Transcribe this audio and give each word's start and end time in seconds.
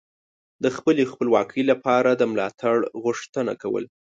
د 0.63 0.65
خپلې 0.75 1.03
خپلواکۍ 1.11 1.63
لپاره 1.71 2.09
د 2.15 2.21
ملاتړ 2.31 2.75
غوښتنه 3.03 3.53
کوله 3.61 3.87